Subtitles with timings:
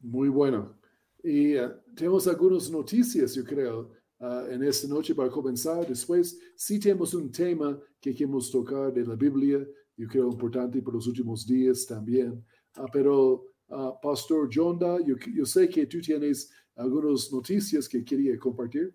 [0.00, 0.78] Muy bueno.
[1.22, 5.86] Y eh, tenemos algunas noticias, yo creo, ah, en esta noche para comenzar.
[5.86, 9.66] Después, sí tenemos un tema que queremos tocar de la Biblia,
[9.96, 12.42] yo creo importante por los últimos días también.
[12.74, 18.38] Ah, pero, uh, Pastor Jonda, yo, yo, sé que tú tienes algunas noticias que quería
[18.38, 18.94] compartir.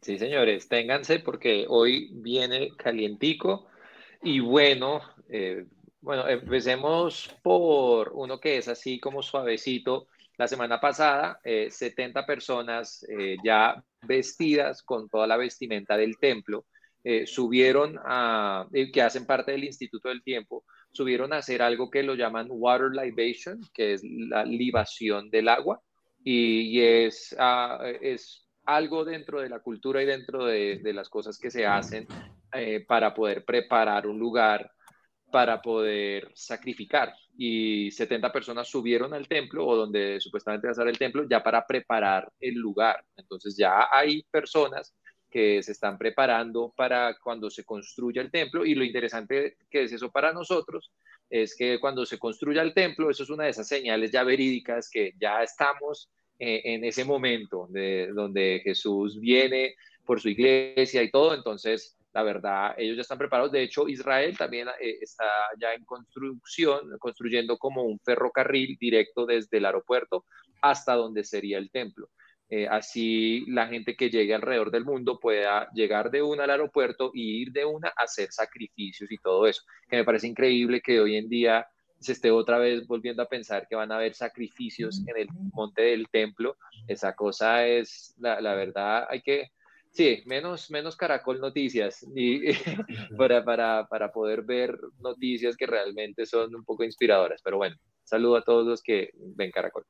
[0.00, 3.66] Sí, señores, ténganse porque hoy viene calientico
[4.22, 5.66] y bueno, eh,
[6.00, 10.08] bueno, empecemos por uno que es así como suavecito.
[10.36, 16.66] La semana pasada, 70 eh, personas eh, ya vestidas con toda la vestimenta del templo
[17.24, 22.14] subieron a, que hacen parte del Instituto del Tiempo, subieron a hacer algo que lo
[22.14, 25.80] llaman water libation, que es la libación del agua,
[26.24, 31.50] y, es, ah, es algo dentro de la cultura y dentro de, las cosas que
[31.50, 32.06] se hacen
[32.52, 34.70] eh, para poder preparar un lugar
[35.30, 37.14] para poder sacrificar.
[37.36, 41.42] Y 70 personas subieron al templo o donde supuestamente va a estar el templo ya
[41.42, 43.04] para preparar el lugar.
[43.16, 44.94] Entonces ya hay personas
[45.30, 49.92] que se están preparando para cuando se construya el templo y lo interesante que es
[49.92, 50.90] eso para nosotros
[51.28, 54.88] es que cuando se construya el templo, eso es una de esas señales ya verídicas
[54.90, 59.74] que ya estamos eh, en ese momento de, donde Jesús viene
[60.06, 63.52] por su iglesia y todo, entonces la verdad, ellos ya están preparados.
[63.52, 65.24] De hecho, Israel también eh, está
[65.60, 70.24] ya en construcción, construyendo como un ferrocarril directo desde el aeropuerto
[70.62, 72.08] hasta donde sería el templo.
[72.50, 77.10] Eh, así la gente que llegue alrededor del mundo pueda llegar de una al aeropuerto
[77.12, 80.98] y ir de una a hacer sacrificios y todo eso, que me parece increíble que
[80.98, 81.66] hoy en día
[82.00, 85.82] se esté otra vez volviendo a pensar que van a haber sacrificios en el monte
[85.82, 86.56] del templo.
[86.86, 89.50] Esa cosa es, la, la verdad, hay que,
[89.98, 92.52] sí, menos, menos caracol noticias y,
[93.18, 97.42] para, para, para poder ver noticias que realmente son un poco inspiradoras.
[97.42, 97.74] Pero bueno,
[98.04, 99.84] saludo a todos los que ven caracol.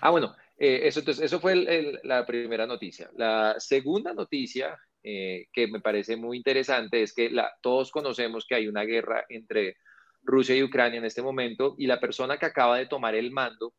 [0.00, 3.10] Ah, bueno, eh, eso, entonces, eso fue la primera noticia.
[3.18, 8.54] La segunda noticia eh, que me parece muy interesante es que la, todos conocemos que
[8.54, 9.76] hay una guerra entre
[10.22, 13.74] Rusia y Ucrania en este momento, y la persona que acaba de tomar el mando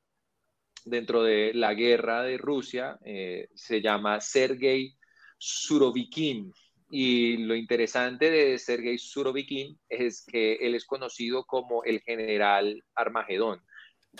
[0.85, 4.95] dentro de la guerra de Rusia eh, se llama Sergei
[5.37, 6.51] Surovikin.
[6.91, 13.61] Y lo interesante de Sergei Surovikin es que él es conocido como el general Armagedón.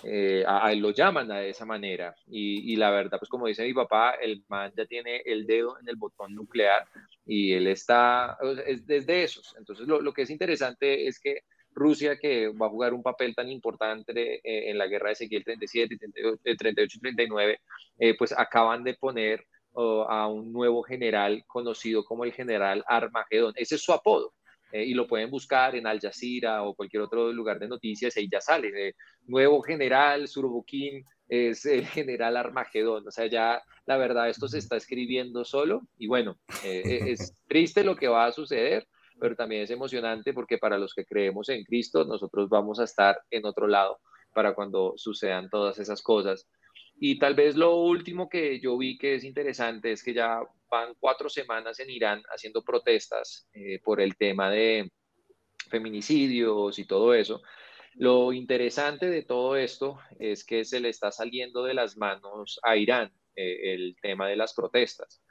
[0.03, 2.13] Eh, a, él lo llaman de esa manera.
[2.27, 5.89] Y, la verdad, pues como dice mi papá, el man ya tiene el dedo en
[5.89, 6.85] el botón nuclear
[7.25, 8.37] y él está,
[8.67, 9.55] es desde esos.
[9.57, 11.41] Entonces, lo que es interesante es que
[11.73, 15.43] Rusia, que va a jugar un papel tan importante eh, en la guerra de Ezequiel
[15.43, 17.59] 37, 38 y 39,
[17.99, 23.53] eh, pues acaban de poner a un nuevo general conocido como el general Armagedón.
[23.55, 24.33] Ese es su apodo.
[24.71, 28.19] Eh, y lo pueden buscar en Al Jazeera o cualquier otro lugar de noticias, y
[28.19, 28.93] ahí ya sale.
[29.25, 33.07] nuevo general Surobukin es el general Armagedón.
[33.07, 37.95] O sea, ya la verdad esto se está escribiendo solo y bueno, es triste lo
[37.95, 38.85] que va a suceder,
[39.19, 43.21] pero también es emocionante porque para los que creemos en Cristo, nosotros vamos a estar
[43.29, 43.99] en otro lado
[44.33, 46.47] para cuando sucedan todas esas cosas.
[46.99, 50.93] Y tal vez lo último que yo vi que es interesante es que ya van
[50.99, 54.91] cuatro semanas en Irán haciendo protestas eh, por el tema de
[55.69, 57.41] feminicidios y todo eso.
[57.95, 62.77] Lo interesante de todo esto es que se le está saliendo de las manos a
[62.77, 65.21] Irán eh, el tema de las protestas.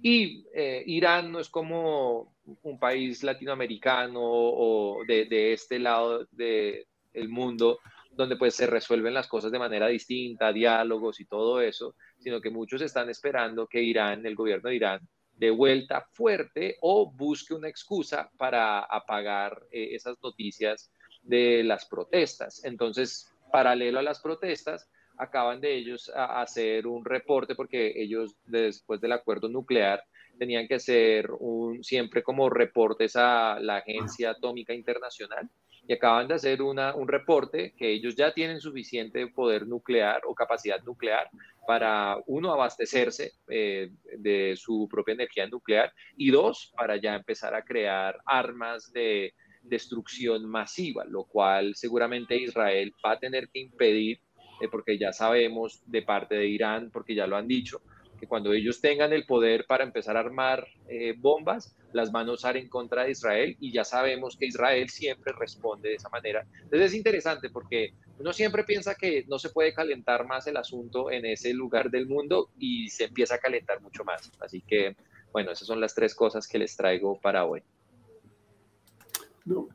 [0.00, 7.78] Y eh, Irán no es como un país latinoamericano o de, este lado del mundo
[8.10, 12.50] donde pues se resuelven las cosas de manera distinta, diálogos y todo eso, sino que
[12.50, 15.00] muchos están esperando que Irán, el gobierno de Irán,
[15.36, 22.64] de vuelta fuerte o busque una excusa para apagar eh, esas noticias de las protestas.
[22.64, 29.12] Entonces, paralelo a las protestas, acaban de ellos hacer un reporte porque ellos después del
[29.12, 30.02] acuerdo nuclear
[30.38, 35.48] tenían que hacer un, siempre como reportes a la Agencia Atómica Internacional
[35.86, 40.34] y acaban de hacer una, un reporte que ellos ya tienen suficiente poder nuclear o
[40.34, 41.28] capacidad nuclear
[41.66, 47.64] para, uno, abastecerse eh, de su propia energía nuclear y dos, para ya empezar a
[47.64, 54.20] crear armas de destrucción masiva, lo cual seguramente Israel va a tener que impedir
[54.60, 57.82] eh, porque ya sabemos de parte de Irán, porque ya lo han dicho,
[58.24, 62.32] que cuando ellos tengan el poder para empezar a armar eh, bombas, las van a
[62.32, 66.46] usar en contra de Israel y ya sabemos que Israel siempre responde de esa manera.
[66.62, 71.10] Entonces es interesante porque uno siempre piensa que no se puede calentar más el asunto
[71.10, 74.32] en ese lugar del mundo y se empieza a calentar mucho más.
[74.40, 74.96] Así que,
[75.30, 77.62] bueno, esas son las tres cosas que les traigo para hoy.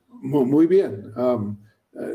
[0.10, 1.14] muy bien.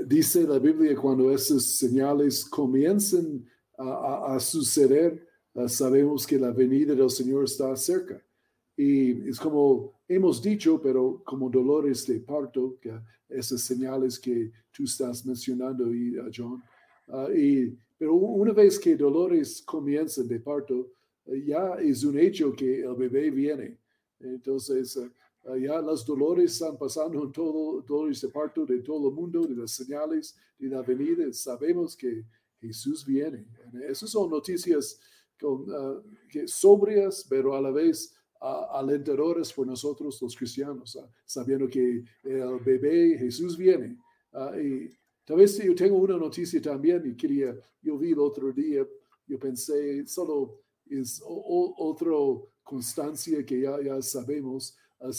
[0.04, 3.46] dice la Biblia cuando esas señales comiencen
[3.78, 5.26] a, suceder,
[5.68, 8.22] sabemos que la venida del Señor está cerca.
[8.76, 12.92] Y es como hemos dicho, pero como dolores de parto, que
[13.28, 16.62] esas señales que tú estás mencionando, y, John.
[17.34, 20.90] y, pero una vez que dolores comienzan de parto,
[21.46, 23.78] ya es un hecho que el bebé viene.
[24.20, 29.14] Entonces, uh, ya los dolores están pasando en todo, todo este parto de todo el
[29.14, 31.32] mundo, de las señales de la venida.
[31.32, 32.24] Sabemos que
[32.60, 33.46] Jesús viene.
[33.88, 35.00] Esas son noticias
[35.40, 36.02] con, uh,
[36.46, 43.16] sobrias, pero a la vez uh, alentadoras por nosotros los cristianos, sabiendo que el bebé
[43.18, 43.98] Jesús viene.
[44.62, 44.88] y
[45.24, 48.86] tal vez yo tengo una noticia también y quería, yo vi el otro día,
[49.26, 52.10] yo pensé, solo es otra
[52.62, 54.76] constancia que ya, ya sabemos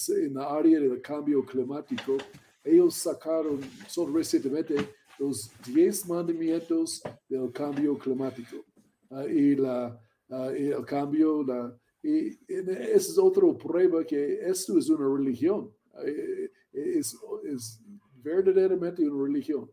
[0.09, 2.17] en la área del cambio climático.
[2.63, 4.75] Ellos sacaron solo recientemente
[5.19, 8.65] los 10 mandamientos del cambio climático.
[9.11, 14.89] Ah, y la, ah, el cambio, la, y, esa es otra prueba que esto es
[14.89, 15.71] una religión.
[15.93, 17.81] Ah, eh, es, es
[18.21, 19.69] verdaderamente una religión.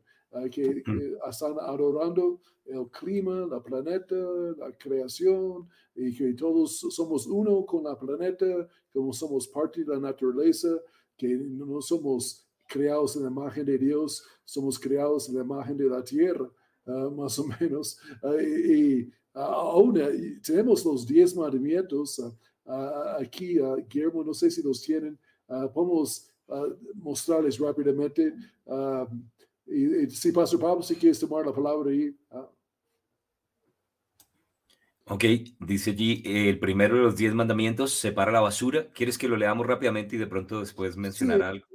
[0.50, 0.82] que,
[1.28, 4.16] están adorando el clima, la planeta,
[4.56, 10.00] la creación, y que todos somos uno con la planeta, como somos parte de la
[10.00, 10.69] naturaleza,
[11.16, 15.84] que no somos creados en la imagen de Dios, somos creados en la imagen de
[15.84, 16.50] la tierra,
[16.87, 17.98] ah, más o menos.
[18.22, 22.23] Ah, y, aún eh, tenemos los diez mandamientos
[22.67, 23.58] ah, aquí,
[23.88, 25.19] Guillermo, no sé si los tienen,
[25.75, 26.29] podemos
[26.94, 28.34] mostrarles rápidamente.
[29.67, 32.14] y, si Pastor Pablo, si quieres tomar la palabra ahí.
[35.06, 35.25] Ok,
[35.61, 38.88] dice allí el primero de los diez mandamientos, separa la basura.
[38.93, 41.71] ¿Quieres que lo leamos rápidamente y de pronto después mencionar algo?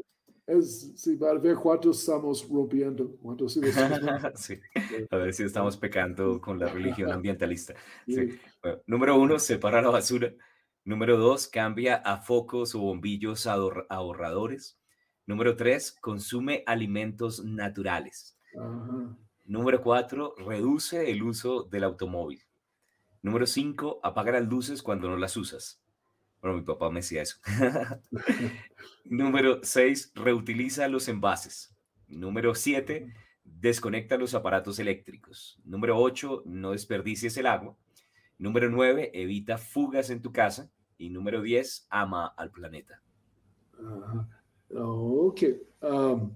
[0.48, 3.18] Es, sí, para ver cuántos estamos rompiendo.
[3.22, 3.60] Cuántos sí,
[5.12, 7.76] a ver si estamos pecando con la religión ambientalista.
[8.08, 8.40] Sí.
[8.86, 10.34] número uno, separa la basura.
[10.86, 14.80] Número dos, cambia a focos o bombillos ahorradores.
[15.26, 18.40] Número tres, consume alimentos naturales.
[19.44, 22.42] Número cuatro, reduce el uso del automóvil.
[23.22, 25.82] Número 5, apaga las luces cuando no las usas.
[26.48, 27.36] Bueno, mi papá me decía eso.
[29.04, 31.76] Número 6, reutiliza los envases.
[32.08, 33.14] Número 7,
[33.44, 35.60] desconecta los aparatos eléctricos.
[35.66, 37.76] Número 8, no desperdicies el agua.
[38.38, 40.72] Número 9, evita fugas en tu casa.
[40.98, 43.02] Y número 10, ama al planeta.
[44.74, 45.42] ok.
[45.82, 46.32] Um,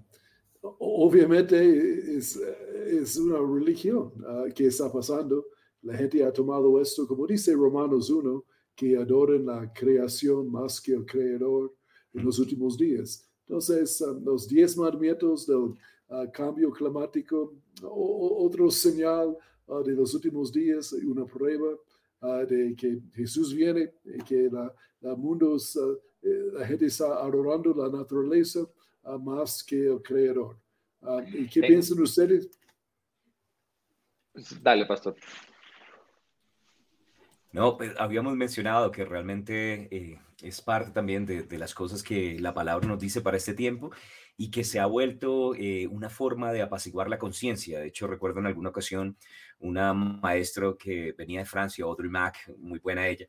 [0.60, 5.46] obviamente es, es, una religión uh, que está pasando
[5.82, 8.44] la gente ha tomado esto, como dice Romanos 1,
[8.74, 11.72] que adoren la creación más que el creador
[12.12, 13.28] en los últimos días.
[13.46, 15.74] Entonces, um, los diez mandamientos del
[16.08, 19.36] uh, cambio climático, otro señal
[19.66, 21.74] uh, de los últimos días, una prueba
[22.20, 25.12] uh, de que Jesús viene, y que la, la,
[26.22, 28.60] eh, la gente está adorando la naturaleza
[29.20, 30.56] más que el creador.
[31.32, 32.48] ¿Y qué piensan ustedes?
[34.62, 35.16] Dale, pastor.
[37.52, 42.54] No, pues habíamos mencionado que realmente eh, es parte también de, las cosas que la
[42.54, 43.90] palabra nos dice para este tiempo
[44.38, 47.78] y que se ha vuelto eh, una forma de apaciguar la conciencia.
[47.78, 49.18] De hecho, recuerdo en alguna ocasión
[49.58, 53.26] una maestra que venía de Francia, Audrey Mack, muy buena ella,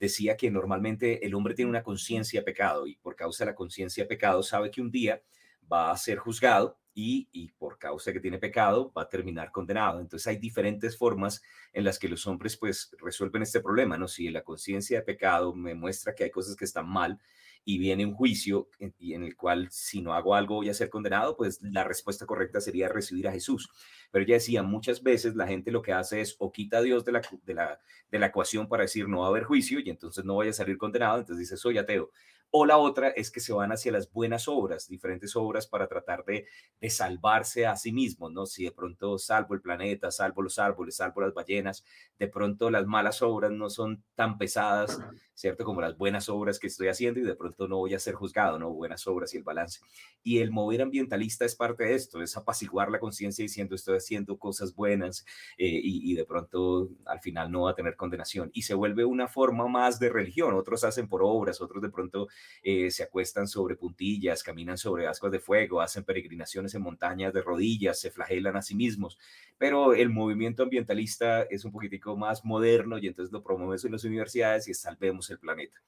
[0.00, 4.08] decía que normalmente el hombre tiene una conciencia pecado y por causa de la conciencia
[4.08, 5.20] pecado sabe que un día
[5.70, 10.00] va a ser juzgado y, por causa de que tiene pecado va a terminar condenado.
[10.00, 11.42] Entonces hay diferentes formas
[11.74, 14.08] en las que los hombres pues resuelven este problema, ¿no?
[14.08, 17.20] Si la conciencia de pecado me muestra que hay cosas que están mal
[17.66, 20.74] y viene un juicio en, y en el cual si no hago algo voy a
[20.74, 23.68] ser condenado, pues la respuesta correcta sería recibir a Jesús.
[24.10, 27.04] Pero ella decía, muchas veces la gente lo que hace es o quita a Dios
[27.04, 27.78] de la, de la,
[28.10, 30.52] de la ecuación para decir no va a haber juicio y entonces no voy a
[30.54, 32.10] salir condenado, entonces dice soy ateo.
[32.50, 36.24] O la otra es que se van hacia las buenas obras, diferentes obras para tratar
[36.24, 36.46] de,
[36.80, 38.46] de salvarse a sí mismos, ¿no?
[38.46, 41.84] Si de pronto salvo el planeta, salvo los árboles, salvo las ballenas,
[42.18, 44.98] de pronto las malas obras no son tan pesadas,
[45.34, 45.64] ¿cierto?
[45.64, 48.58] Como las buenas obras que estoy haciendo y de pronto no voy a ser juzgado,
[48.58, 48.70] ¿no?
[48.70, 49.80] Buenas obras y el balance.
[50.22, 54.38] Y el mover ambientalista es parte de esto, es apaciguar la conciencia diciendo estoy haciendo
[54.38, 55.24] cosas buenas
[55.58, 58.50] eh, y, y de pronto al final no va a tener condenación.
[58.54, 60.54] Y se vuelve una forma más de religión.
[60.54, 62.28] Otros hacen por obras, otros de pronto
[62.62, 67.42] eh, se acuestan sobre puntillas, caminan sobre ascuas de fuego, hacen peregrinaciones en montañas de
[67.42, 69.18] rodillas, se flagelan a sí mismos.
[69.58, 74.04] Pero el movimiento ambientalista es un poquitico más moderno y entonces lo promueve en las
[74.04, 75.80] universidades y es salvemos el planeta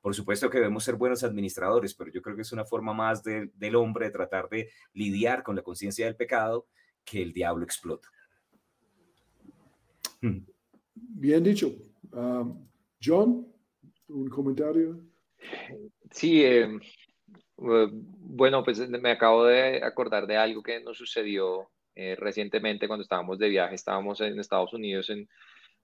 [0.00, 3.22] Por supuesto que debemos ser buenos administradores, pero yo creo que es una forma más
[3.22, 6.66] del hombre de tratar de lidiar con la conciencia del pecado
[7.04, 8.08] que el diablo explota.
[10.20, 10.38] Hmm.
[10.94, 11.72] Bien dicho.
[12.12, 12.66] Um,
[13.02, 13.46] John,
[14.08, 15.00] un comentario.
[16.10, 16.80] Sí, em,
[17.58, 23.02] eh, bueno, pues me acabo de acordar de algo que nos sucedió eh, recientemente cuando
[23.02, 25.28] estábamos de viaje, estábamos en Estados Unidos en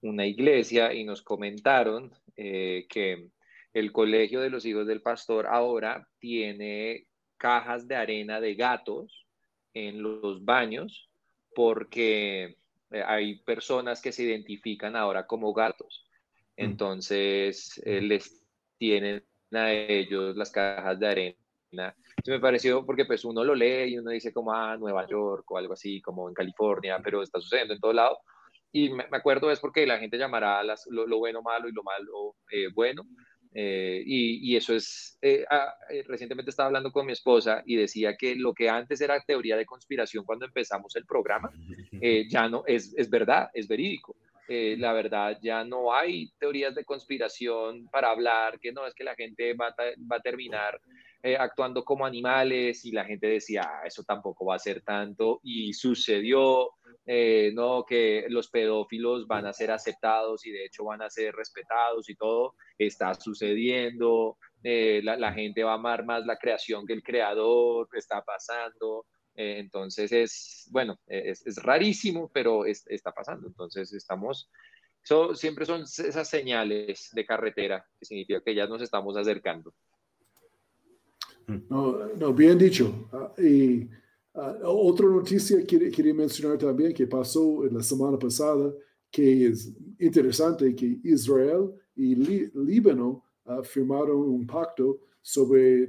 [0.03, 3.29] una iglesia y nos comentaron eh, que
[3.73, 7.07] el colegio de los hijos del pastor ahora tiene
[7.39, 9.27] cajas de arena de gatos
[9.73, 11.09] en los baños
[11.55, 12.59] porque
[13.07, 16.07] hay personas que se identifican ahora como gatos.
[16.59, 16.65] Mm.
[16.65, 18.43] Entonces les
[18.77, 19.25] tienen
[19.59, 21.37] a ellos las cajas de arena
[22.27, 25.59] me pareció, porque pues uno lo lee y uno dice como, ah, Nueva York o
[25.59, 28.19] algo así, como en California, pero está sucediendo en todo lado.
[28.71, 32.37] Y me, acuerdo es porque la gente llamará las, lo, bueno malo y lo malo
[32.51, 33.03] eh, bueno.
[33.55, 35.75] Eh, y, y, eso es, eh, ah,
[36.07, 39.67] recientemente estaba hablando con mi esposa y decía que lo que antes era teoría de
[39.67, 41.53] conspiración cuando empezamos el programa,
[42.31, 44.17] ya no, es, es verdad, es verídico.
[44.49, 49.15] La verdad, ya no hay teorías de conspiración para hablar, que no es que la
[49.15, 49.75] gente va,
[50.11, 50.81] va a terminar
[51.25, 55.39] eh, actuando como animales y la gente decía, ah, eso tampoco va a ser tanto
[55.45, 56.73] y sucedió,
[57.07, 57.85] eh, ¿no?
[57.85, 62.17] Que los pedófilos van a ser aceptados y de hecho van a ser respetados y
[62.17, 67.89] todo está sucediendo, eh, la, gente va a amar más la creación que el creador,
[67.93, 69.07] está pasando.
[69.35, 73.49] Entonces es, bueno, es, rarísimo, pero está pasando.
[73.49, 74.51] Entonces estamos,
[75.35, 79.75] siempre son esas señales de carretera que significa que ya nos estamos acercando.
[81.47, 83.09] No, no bien dicho.
[83.13, 83.89] Ah, y
[84.35, 88.73] ah, otra noticia que quería mencionar también que pasó en la semana pasada,
[89.11, 95.87] que es interesante, que Israel y Líbano uh, firmaron un pacto sobre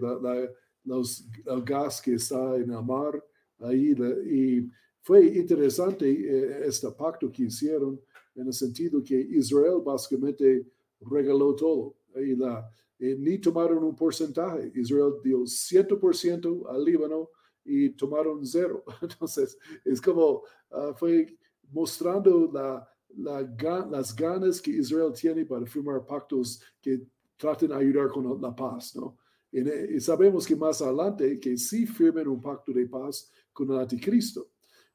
[0.83, 3.23] los, el gas que está en el mar.
[3.59, 3.95] Ahí,
[4.29, 4.69] y
[5.01, 7.99] fue interesante eh, este pacto que hicieron
[8.35, 10.65] en el sentido que Israel básicamente
[11.01, 11.95] regaló todo.
[12.15, 12.69] Y la,
[12.99, 14.71] eh, ni tomaron un porcentaje.
[14.75, 17.29] Israel dio 100% al Líbano
[17.65, 18.83] y tomaron cero.
[19.01, 21.37] Entonces, es como ah, fue
[21.71, 27.01] mostrando la, las ganas que Israel tiene para firmar pactos que
[27.37, 29.17] traten de ayudar con la paz, ¿no?
[29.53, 34.47] Y sabemos que más adelante que sí firmen un pacto de paz con el anticristo.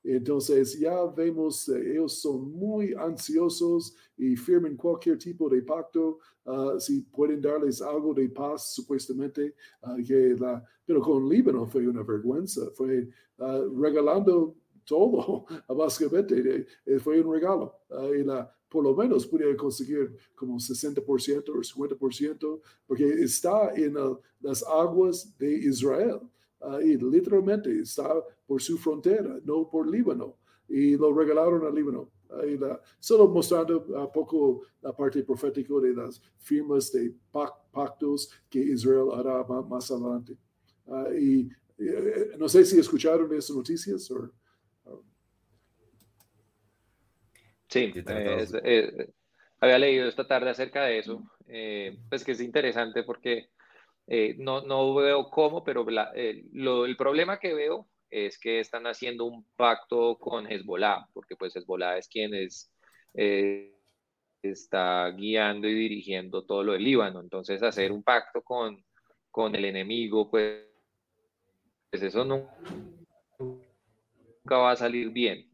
[0.02, 6.76] Entonces ya vemos, eh, ellos son muy ansiosos y firman cualquier tipo de pacto ah,
[6.78, 9.54] si pueden darles algo de paz supuestamente.
[9.82, 16.98] Ah, que la, pero con Líbano fue una vergüenza, fue ah, regalando todo, básicamente eh,
[16.98, 17.80] fue un regalo.
[18.16, 23.94] y la, por lo menos pudiera conseguir como 60% o 50%, porque está en
[24.40, 26.20] las aguas de Israel
[26.82, 30.36] y literalmente está por su frontera, no por Líbano,
[30.68, 32.10] y lo regalaron a Líbano.
[32.98, 37.14] solo mostrando un poco la parte profética de las firmas de
[37.72, 40.36] pactos que Israel hará más adelante.
[40.86, 41.48] Ah, y
[41.78, 44.10] eh, no sé si escucharon esas noticias.
[44.10, 44.30] O,
[47.68, 47.92] Sí,
[48.64, 49.10] eh,
[49.60, 53.50] había leído esta tarde acerca de eso, eh, pues que es interesante porque
[54.06, 59.26] eh, no, no veo cómo, pero eh, el problema que veo es que están haciendo
[59.26, 62.72] un pacto con Hezbollah, porque pues Hezbollah es quien es,
[63.14, 63.74] eh,
[64.42, 67.20] está guiando y dirigiendo todo lo del Líbano.
[67.20, 68.82] Entonces hacer un pacto con,
[69.30, 70.64] con el enemigo, pues,
[71.90, 72.48] pues eso no,
[73.38, 75.50] nunca va a salir bien.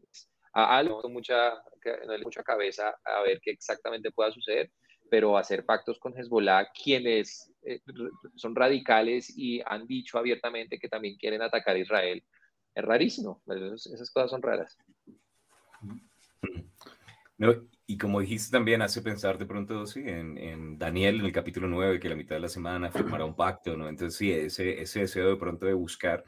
[0.53, 1.61] A algo mucha,
[2.23, 4.71] mucha cabeza a ver qué exactamente pueda suceder,
[5.09, 7.79] pero hacer pactos con Hezbollah, quienes eh,
[8.35, 12.23] son radicales y han dicho abiertamente que también quieren atacar a Israel,
[12.73, 13.41] es rarísimo.
[13.47, 14.77] esas cosas son raras.
[17.37, 17.53] No,
[17.85, 21.99] y como dijiste también, hace pensar de pronto, sí, en, Daniel, en el capítulo 9,
[21.99, 23.87] que la mitad de la semana firmará un pacto, ¿no?
[23.89, 26.23] Entonces, sí, ese, ese deseo de pronto de buscar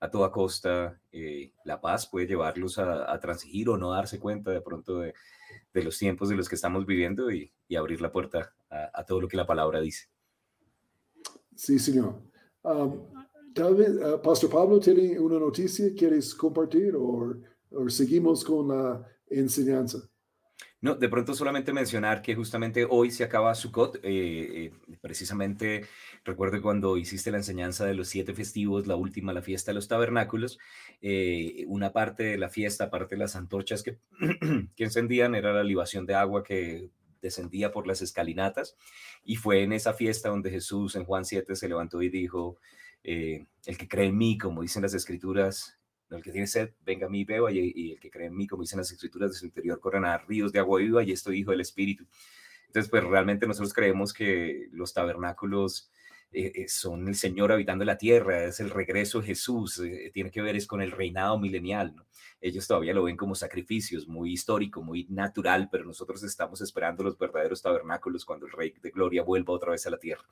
[0.00, 4.60] a toda costa eh, la paz puede llevarlos a, transigir o no darse cuenta de
[4.60, 5.14] pronto de,
[5.72, 9.20] de los tiempos de los que estamos viviendo y, y abrir la puerta a, todo
[9.20, 10.08] lo que la palabra dice.
[11.54, 12.20] Sí, señor.
[12.62, 13.08] Um,
[13.54, 15.92] tal vez, uh, Pastor Pablo, ¿tiene una noticia?
[15.96, 17.34] ¿Quieres compartir o
[17.88, 19.98] seguimos con la enseñanza?
[20.80, 23.96] No, de pronto solamente mencionar que justamente hoy se acaba Sukkot.
[23.96, 25.86] Eh, eh, precisamente
[26.24, 29.88] recuerdo cuando hiciste la enseñanza de los siete festivos, la última, la fiesta de los
[29.88, 30.58] tabernáculos,
[31.00, 33.98] eh, una parte de la fiesta, aparte de las antorchas que,
[34.76, 38.76] que encendían, era la libación de agua que descendía por las escalinatas
[39.24, 42.58] y fue en esa fiesta donde Jesús en Juan 7 se levantó y dijo,
[43.04, 45.77] eh, el que cree en mí, como dicen las escrituras,
[46.10, 48.46] el que tiene sed, venga a mí y beba, y, el que cree en mí,
[48.46, 51.30] como dicen las escrituras, de su interior corren a ríos de agua viva, y esto
[51.30, 52.06] dijo el Espíritu.
[52.66, 55.90] Entonces, pues realmente nosotros creemos que los tabernáculos
[56.30, 60.30] eh, eh, son el Señor habitando la tierra, es el regreso de Jesús, eh, tiene
[60.30, 61.94] que ver es con el reinado milenial.
[62.40, 67.18] Ellos todavía lo ven como sacrificios, muy histórico, muy natural, pero nosotros estamos esperando los
[67.18, 70.22] verdaderos tabernáculos cuando el Rey de Gloria vuelva otra vez a la tierra.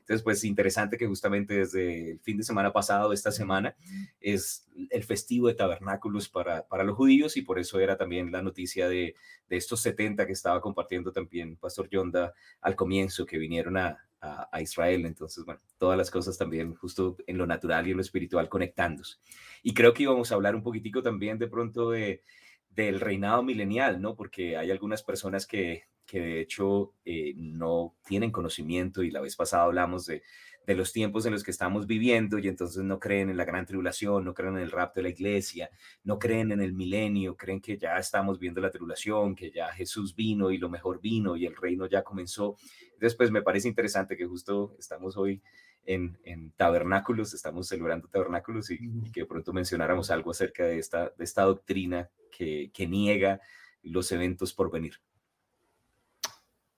[0.00, 3.74] Entonces, pues interesante que justamente desde el fin de semana pasado, esta semana,
[4.20, 8.42] es el festivo de tabernáculos para, para los judíos y por eso era también la
[8.42, 9.14] noticia de,
[9.48, 14.60] de estos 70 que estaba compartiendo también Pastor Yonda al comienzo, que vinieron a, a,
[14.60, 15.04] Israel.
[15.06, 19.16] Entonces, bueno, todas las cosas también justo en lo natural y en lo espiritual conectándose.
[19.62, 22.22] Y creo que íbamos a hablar un poquitico también de pronto de,
[22.70, 24.16] del reinado milenial, ¿no?
[24.16, 29.36] Porque hay algunas personas que, que de hecho eh, no tienen conocimiento y la vez
[29.36, 30.22] pasada hablamos de,
[30.66, 33.66] de los tiempos en los que estamos viviendo y entonces no creen en la gran
[33.66, 35.70] tribulación, no creen en el rapto de la iglesia,
[36.04, 40.14] no creen en el milenio, creen que ya estamos viendo la tribulación, que ya Jesús
[40.14, 42.56] vino y lo mejor vino y el reino ya comenzó.
[42.98, 45.42] Después me parece interesante que justo estamos hoy
[45.86, 48.78] en, tabernáculos, estamos celebrando tabernáculos y,
[49.12, 53.40] que de pronto mencionáramos algo acerca de esta, de esta doctrina que, que niega
[53.82, 54.94] los eventos por venir.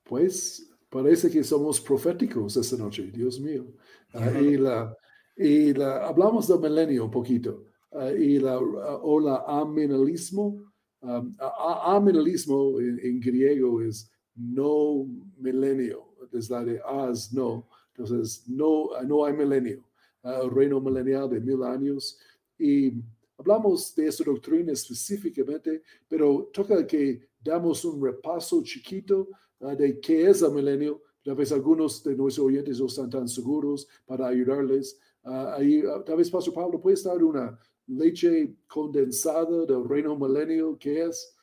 [0.03, 3.67] Pues Parece que somos proféticos esta noche, Dios mío.
[4.15, 4.97] Ah, y, la,
[5.37, 7.65] y la, hablamos del milenio un poquito.
[7.93, 10.73] Ah, y la, ah, o la amenalismo.
[11.03, 17.69] amenalismo en, griego es no milenio, es la de as, no.
[17.95, 19.85] Entonces, no, no hay milenio,
[20.25, 22.19] el reino milenial de mil años.
[22.59, 22.95] Y
[23.37, 29.29] hablamos de esta doctrina específicamente, pero toca que damos un repaso chiquito
[29.61, 31.03] de qué es el milenio.
[31.25, 34.99] Tal vez algunos de nuestros oyentes no están tan seguros para ayudarles.
[35.23, 37.59] Uh, ahí, uh, tal vez, Pastor Pablo, ¿puedes dar una
[37.89, 40.79] leche condensada del reino milenio?
[40.79, 41.37] ¿Qué es?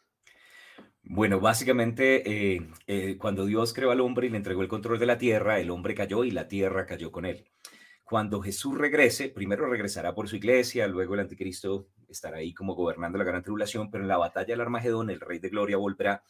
[1.04, 5.06] Bueno, básicamente, eh, eh, cuando Dios creó al hombre y le entregó el control de
[5.06, 7.44] la tierra, el hombre cayó y la tierra cayó con él.
[8.06, 13.18] Cuando Jesús regrese, primero regresará por su iglesia, luego el anticristo estará ahí como gobernando
[13.18, 16.24] la gran tribulación, pero en la batalla del Armagedón el rey de gloria volverá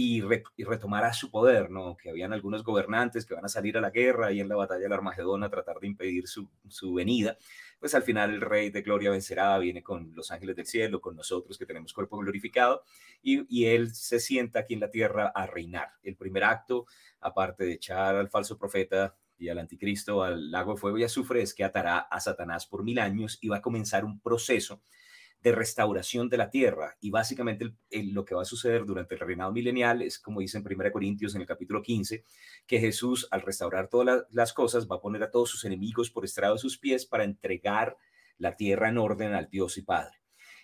[0.00, 0.20] y,
[0.58, 1.96] retomará su poder, ¿no?
[1.96, 4.82] Que habían algunos gobernantes que van a salir a la guerra y en la batalla
[4.82, 7.36] del Armagedón a tratar de impedir su, venida.
[7.80, 11.16] Pues al final el Rey de Gloria vencerá, viene con los ángeles del cielo, con
[11.16, 12.84] nosotros que tenemos cuerpo glorificado,
[13.22, 15.88] y, y él se sienta aquí en la tierra a reinar.
[16.04, 16.86] El primer acto,
[17.20, 21.42] aparte de echar al falso profeta y al anticristo al lago de fuego y azufre,
[21.42, 24.80] es que atará a Satanás por mil años y va a comenzar un proceso
[25.40, 26.96] de restauración de la tierra.
[27.00, 30.64] Y básicamente lo que va a suceder durante el reinado milenial es, como dice en
[30.66, 32.24] 1 Corintios en el capítulo 15,
[32.66, 36.24] que Jesús al restaurar todas las cosas va a poner a todos sus enemigos por
[36.24, 37.96] estrado de sus pies para entregar
[38.38, 40.18] la tierra en orden al Dios y Padre.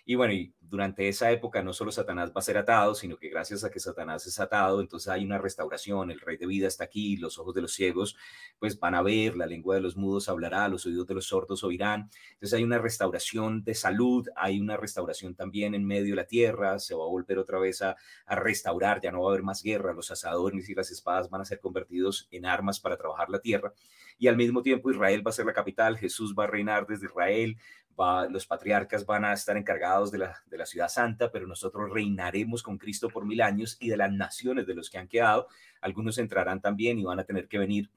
[0.07, 3.29] Y bueno, y durante esa época no solo Satanás va a ser atado, sino que
[3.29, 6.83] gracias a que Satanás es atado, entonces hay una restauración, el rey de vida está
[6.83, 8.15] aquí, los ojos de los ciegos
[8.59, 11.63] pues van a ver, la lengua de los mudos hablará, los oídos de los sordos
[11.63, 12.09] oirán.
[12.33, 16.77] Entonces hay una restauración de salud, hay una restauración también en medio de la tierra,
[16.77, 17.95] se va a volver otra vez a,
[18.27, 21.41] a restaurar, ya no va a haber más guerra, los asadores y las espadas van
[21.41, 23.73] a ser convertidos en armas para trabajar la tierra.
[24.17, 27.07] Y al mismo tiempo Israel va a ser la capital, Jesús va a reinar desde
[27.07, 27.57] Israel,
[28.29, 32.61] los patriarcas van a estar encargados de la, de la ciudad santa, pero nosotros reinaremos
[32.61, 35.47] con Cristo por mil años y de las naciones de los que han quedado,
[35.81, 37.89] algunos entrarán también y van a tener que venir,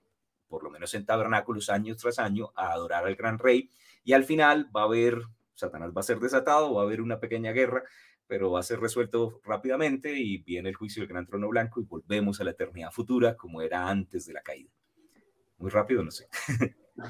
[0.49, 3.71] por lo menos en tabernáculos, año tras año, a adorar al gran rey.
[4.05, 5.23] Y al final va a haber,
[5.55, 7.83] Satanás va a ser desatado, va a haber una pequeña guerra,
[8.27, 11.85] pero va a ser resuelto rápidamente y viene el juicio del gran trono blanco y
[11.85, 14.71] volvemos a la eternidad futura como era antes de la caída.
[15.59, 16.29] Muy rápido, no sé.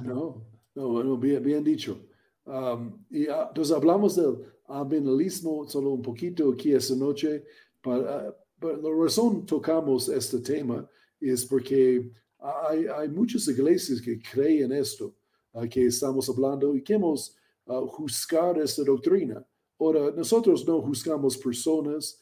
[0.02, 2.06] No, no, bueno, bien, bien dicho.
[2.48, 7.44] Um, y uh, entonces hablamos del ambientalismo solo un poquito aquí esta noche.
[7.82, 10.88] Para, la razón tocamos este tema
[11.20, 15.14] es porque hay, hay muchas iglesias que creen esto,
[15.52, 19.46] uh, que estamos hablando y queremos uh, juzgar esta doctrina.
[19.78, 22.18] Ahora, nosotros no juzgamos personas,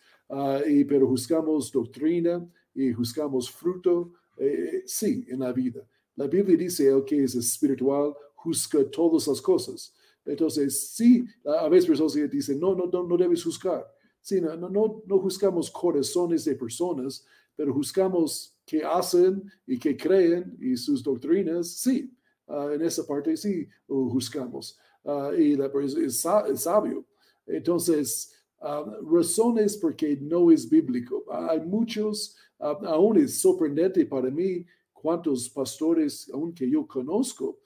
[0.67, 5.87] y, pero juzgamos doctrina y juzgamos fruto, eh, sí, en la vida.
[6.17, 9.95] La Biblia dice, el que es espiritual juzga todas las cosas.
[10.27, 13.87] Entonces, sí, a veces personas dicen, no, no, no, no debes juzgar.
[14.21, 20.57] Sí, no, no, no juzgamos corazones de personas, pero juzgamos qué hacen y qué creen
[20.61, 22.13] y sus doctrinas, sí.
[22.49, 24.79] Ah, en esa parte sí juzgamos.
[25.03, 27.05] Uh, y la, es, es, sabio.
[27.47, 31.25] Entonces, uh, razones porque no es bíblico.
[31.31, 37.59] Hay muchos aún es sorprendente para mí cuántos pastores, aunque yo conozco,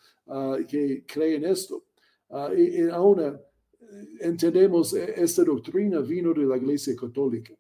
[0.69, 1.85] que creen esto.
[2.57, 3.39] Y, aún
[4.21, 7.55] entendemos esta doctrina vino de la Iglesia Católica.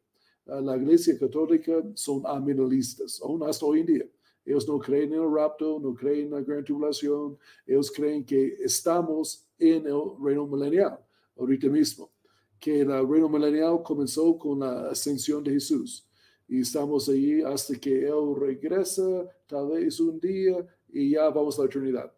[0.46, 4.04] la Iglesia Católica son aminalistas, aún hasta hoy en día.
[4.44, 7.38] Ellos no creen en el rapto, no creen en la gran tribulación.
[7.66, 10.98] Ellos creen que estamos en el reino milenial,
[11.36, 12.10] ahorita mismo.
[12.58, 16.06] Que el reino milenial comenzó con la ascensión de Jesús.
[16.48, 21.62] Y estamos ahí hasta que Él regresa, tal vez un día, y ya vamos a
[21.62, 22.12] la eternidad.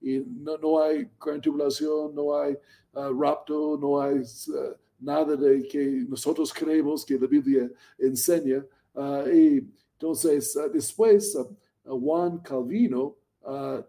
[0.00, 2.56] Y no, no hay gran tribulación, no hay
[2.94, 8.64] uh, rapto, no hay uh, nada de que nosotros creemos que la Biblia enseña.
[8.94, 11.46] Uh, y entonces, ah, después, ah,
[11.86, 13.16] ah, Juan Calvino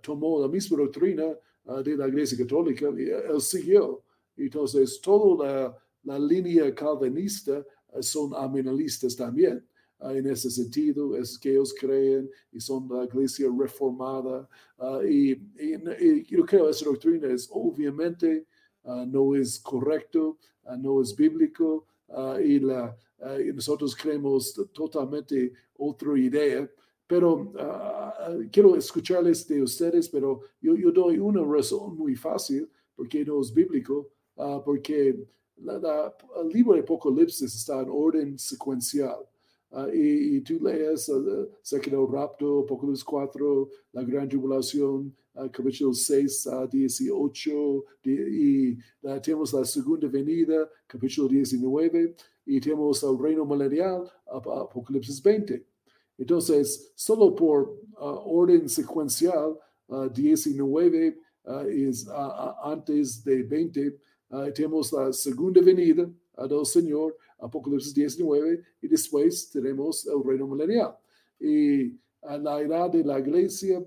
[0.02, 1.34] tomó la misma doctrina
[1.82, 4.04] de la Iglesia Católica y él siguió.
[4.36, 7.66] Entonces, toda la, línea calvinista
[8.02, 9.66] son aminalistas también.
[10.12, 14.48] En ese sentido, es que ellos creen y son la iglesia reformada.
[15.08, 15.36] y,
[16.30, 18.46] yo creo que esa doctrina es obviamente
[19.08, 20.38] no es correcto,
[20.78, 21.86] no es bíblico,
[22.44, 22.96] y la,
[23.40, 26.70] y nosotros creemos totalmente otra idea,
[27.08, 32.70] pero ah, ah, quiero escucharles de ustedes, pero yo, yo, doy una razón muy fácil,
[32.96, 39.20] porque no es bíblico, uh, porque la, el libro de Apocalipsis está en orden secuencial.
[39.94, 45.14] Y, y, tú lees uh, el rapto, Apocalipsis 4, la gran tribulación,
[45.52, 48.78] capítulo 6 a 18, y
[49.22, 55.66] tenemos la segunda venida, capítulo 19, y tenemos el reino milenial, Apocalipsis 20.
[56.18, 59.58] Entonces, solo por uh, orden secuencial,
[60.14, 62.08] 19 uh, uh, es
[62.64, 64.00] antes de 20,
[64.54, 66.10] tenemos la segunda venida
[66.50, 70.96] del Señor, Apocalipsis 19, y después tenemos el reino milenial.
[71.40, 73.84] Y la edad de la iglesia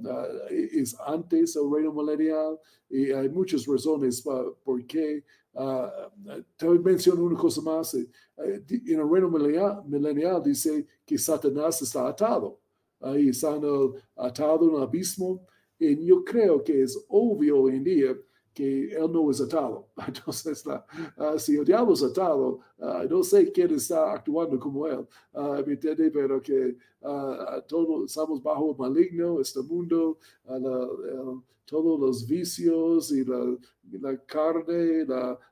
[0.51, 2.59] es antes del reino milenial,
[2.89, 5.25] y hay muchas razones por qué
[5.59, 5.91] Uh,
[6.57, 7.93] te menciono una cosa más.
[7.95, 12.61] Eh, eh, en el reino milenial, dice que Satanás está atado.
[13.01, 13.59] Ahí está
[14.17, 15.45] atado en el abismo.
[15.77, 18.17] Y yo creo que es obvio hoy en día
[18.59, 19.87] que él no es atado.
[20.09, 25.07] Entonces, uh, si el diablo es atado, uh, no sé quién está actuando como él,
[25.65, 26.11] ¿me entiende?
[26.11, 26.77] Pero que
[27.69, 30.19] todos estamos bajo el maligno, este mundo,
[31.65, 33.57] todos los vicios y la,
[34.01, 35.07] la carne,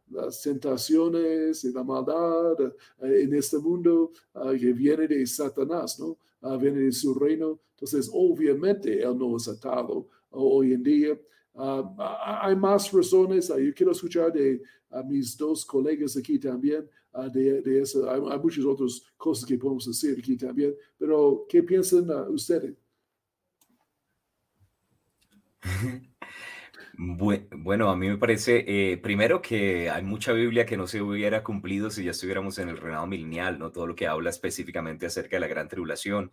[0.09, 2.61] las tentaciones y la maldad
[3.03, 4.11] eh, en este mundo
[4.59, 6.19] que viene de Satanás, ¿no?
[6.59, 7.61] Viene de su reino.
[7.75, 11.21] Entonces, obviamente, él no es atado hoy en día.
[11.57, 13.49] Ah, hay más razones.
[13.49, 14.61] yo quiero escuchar de
[15.07, 16.89] mis dos colegas aquí también
[17.33, 18.11] de, de, eso.
[18.11, 20.75] Hay, hay, muchas otras cosas que podemos decir aquí también.
[20.99, 22.75] Pero, ¿qué piensan ustedes?
[26.99, 31.45] Bueno, a mí me parece, eh, primero que hay mucha Biblia que no se hubiera
[31.45, 33.71] cumplido si ya estuviéramos en el reinado milenial, ¿no?
[33.71, 36.33] Todo lo que habla específicamente acerca de la gran tribulación,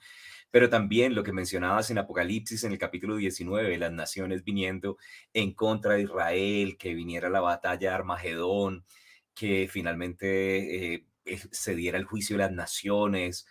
[0.53, 4.97] pero también lo que mencionabas en Apocalipsis en el capítulo 19, las naciones viniendo
[5.33, 8.85] en contra de Israel, que viniera la batalla de Armagedón,
[9.33, 11.07] que finalmente eh,
[11.49, 13.47] se diera el juicio de las naciones,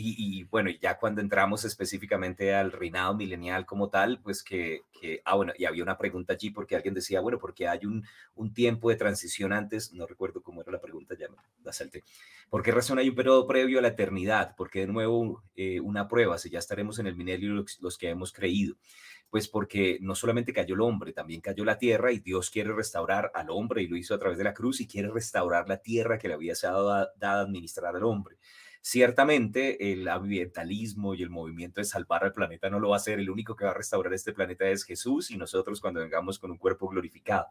[0.00, 5.34] y, bueno, ya cuando entramos específicamente al reinado milenial como tal, pues que, que, ah,
[5.34, 8.90] bueno, y había una pregunta allí porque alguien decía, bueno, porque hay un, un tiempo
[8.90, 11.26] de transición antes, no recuerdo cómo era la pregunta, ya
[11.64, 12.04] la salté.
[12.48, 14.54] ¿Por qué razón hay un periodo previo a la eternidad?
[14.56, 18.10] porque de nuevo eh, una prueba si ya estaremos en el milenio los, los que
[18.10, 18.76] hemos creído?
[19.30, 23.30] Pues porque no solamente cayó el hombre, también cayó la tierra y Dios quiere restaurar
[23.34, 26.18] al hombre y lo hizo a través de la cruz y quiere restaurar la tierra
[26.18, 28.36] que le había sido dada a administrar al hombre.
[28.80, 33.18] Ciertamente el ambientalismo y el movimiento de salvar al planeta no lo va a hacer,
[33.18, 36.50] el único que va a restaurar este planeta es Jesús y nosotros cuando vengamos con
[36.50, 37.46] un cuerpo glorificado.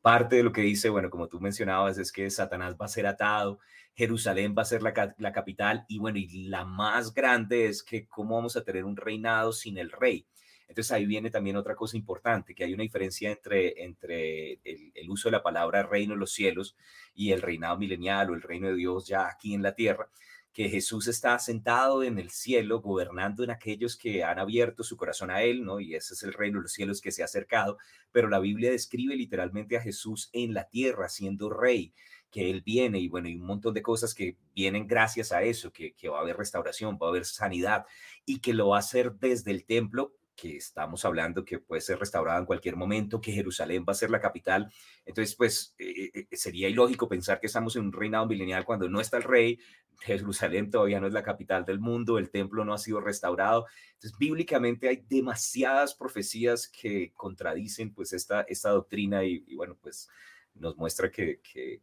[0.00, 3.06] Parte de lo que dice, bueno, como tú mencionabas, es que Satanás va a ser
[3.06, 3.58] atado,
[3.94, 8.06] Jerusalén va a ser la, la capital y bueno, y la más grande es que
[8.06, 10.26] cómo vamos a tener un reinado sin el rey.
[10.68, 15.10] Entonces ahí viene también otra cosa importante, que hay una diferencia entre, entre el, el,
[15.10, 16.76] uso de la palabra reino de los cielos
[17.14, 20.10] y el reinado milenial o el reino de Dios ya aquí en la tierra,
[20.58, 25.30] que Jesús está sentado en el cielo, gobernando en aquellos que han abierto su corazón
[25.30, 25.78] a Él, ¿no?
[25.78, 27.78] Y ese es el reino de los cielos que se ha acercado,
[28.10, 31.94] pero la Biblia describe literalmente a Jesús en la tierra, siendo rey,
[32.32, 35.72] que Él viene y bueno, y un montón de cosas que vienen gracias a eso,
[35.72, 37.86] que, que va a haber restauración, va a haber sanidad
[38.26, 41.98] y que lo va a hacer desde el templo que estamos hablando que puede ser
[41.98, 44.72] restaurada en cualquier momento, que Jerusalén va a ser la capital.
[45.04, 49.16] Entonces, pues eh, sería ilógico pensar que estamos en un reinado milenial cuando no está
[49.16, 49.58] el rey,
[50.00, 53.66] Jerusalén todavía no es la capital del mundo, el templo no ha sido restaurado.
[53.94, 60.08] Entonces, bíblicamente hay demasiadas profecías que contradicen pues esta, esta doctrina y, bueno, pues
[60.54, 61.82] nos muestra que, que,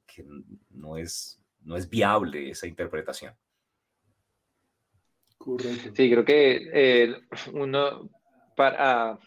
[0.69, 3.33] no, es, no es viable esa interpretación.
[5.37, 5.91] Correcto.
[5.93, 7.15] Sí, creo que eh,
[7.51, 8.09] uno,
[8.55, 9.19] para,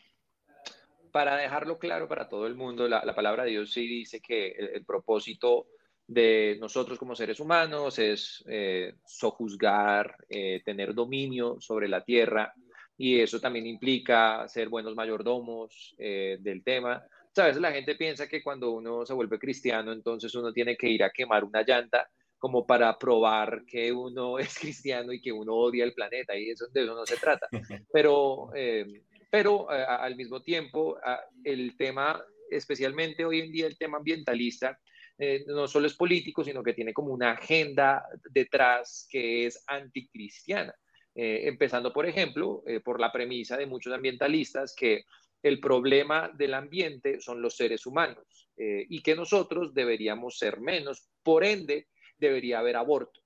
[1.12, 4.84] para dejarlo claro para todo el mundo, la, palabra de Dios sí dice que el,
[4.84, 5.66] propósito
[6.06, 12.52] de nosotros como seres humanos es eh, sojuzgar, eh, tener dominio sobre la tierra,
[12.98, 17.02] y eso también implica ser buenos mayordomos eh, del tema.
[17.32, 21.04] Sabes, la gente piensa que cuando uno se vuelve cristiano, entonces uno tiene que ir
[21.04, 25.84] a quemar una llanta como para probar que uno es cristiano y que uno odia
[25.84, 27.46] el planeta, y eso, de eso no se trata.
[27.92, 28.84] Pero, eh,
[29.30, 30.98] pero eh, al mismo tiempo,
[31.44, 34.78] el tema, especialmente hoy en día, el tema ambientalista,
[35.18, 40.74] eh, no solo es político, sino que tiene como una agenda detrás que es anticristiana.
[41.14, 45.04] empezando, por ejemplo, por la premisa de muchos ambientalistas que
[45.42, 51.08] el problema del ambiente son los seres humanos y que nosotros deberíamos ser menos.
[51.24, 51.88] Por ende,
[52.18, 53.20] debería haber aborto.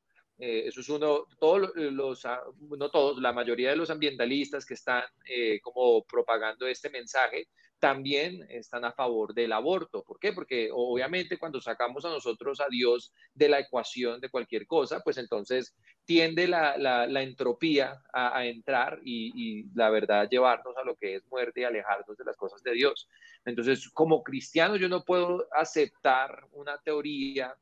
[0.45, 2.43] Eh, eso es uno, todos los, ah,
[2.77, 7.47] no todos, la mayoría de los ambientalistas que están eh, como propagando este mensaje
[7.79, 10.03] también están a favor del aborto.
[10.03, 10.33] ¿Por qué?
[10.33, 15.17] Porque obviamente cuando sacamos a nosotros a Dios de la ecuación de cualquier cosa, pues
[15.17, 21.15] entonces tiende la, la, entropía a, entrar y, y, la verdad llevarnos a lo que
[21.15, 23.09] es muerte y alejarnos de las cosas de Dios.
[23.45, 27.57] Entonces, como cristiano, yo no puedo aceptar una teoría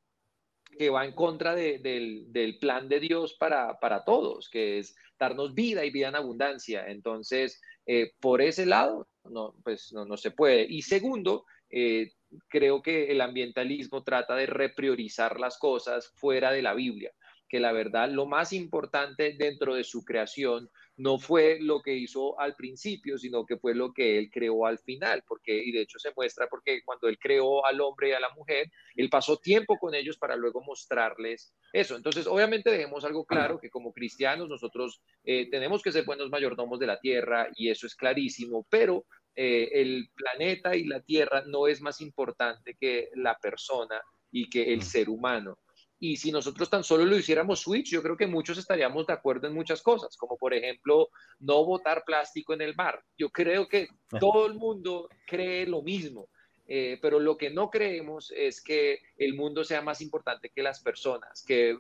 [0.78, 5.90] que va en contra del, plan de Dios para, todos, que es darnos vida y
[5.90, 6.86] vida en abundancia.
[6.88, 10.66] Entonces, eh, por ese lado, no, pues no, se puede.
[10.68, 12.12] Y segundo, eh,
[12.48, 17.12] creo que el ambientalismo trata de repriorizar las cosas fuera de la Biblia
[17.50, 22.38] que la verdad lo más importante dentro de su creación no fue lo que hizo
[22.38, 25.98] al principio, sino que fue lo que él creó al final, porque, y de hecho
[25.98, 29.78] se muestra porque cuando él creó al hombre y a la mujer, él pasó tiempo
[29.78, 31.96] con ellos para luego mostrarles eso.
[31.96, 36.78] Entonces, obviamente dejemos algo claro, que como cristianos nosotros eh, tenemos que ser buenos mayordomos
[36.78, 41.66] de la tierra, y eso es clarísimo, pero eh, el planeta y la tierra no
[41.66, 45.58] es más importante que la persona y que el ser humano.
[46.02, 49.46] Y si nosotros tan solo lo hiciéramos switch, yo creo que muchos estaríamos de acuerdo
[49.46, 51.10] en muchas cosas, como por ejemplo
[51.40, 53.04] no botar plástico en el mar.
[53.18, 56.30] Yo creo que todo el mundo cree lo mismo,
[56.66, 60.80] eh, pero lo que no creemos es que el mundo sea más importante que las
[60.80, 61.78] personas, que,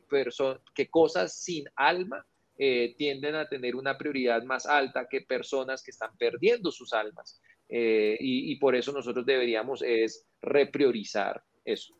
[0.74, 2.26] que cosas sin alma
[2.58, 7.40] eh, tienden a tener una prioridad más alta que personas que están perdiendo sus almas.
[7.70, 11.94] Eh, y, y, por eso nosotros deberíamos es repriorizar eso.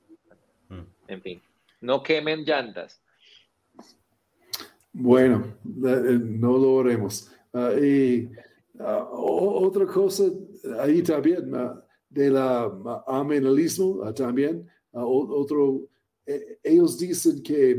[0.69, 0.83] Mm.
[1.09, 1.43] En fin.
[1.81, 3.01] No quemen llantas.
[4.93, 7.31] Bueno, eh, no lo haremos.
[7.53, 8.31] Ah, y
[8.79, 10.25] ah, otra cosa
[10.81, 12.37] ahí también, uh, del
[13.07, 15.89] amenalismo también, otro,
[16.27, 17.71] e, ellos dicen que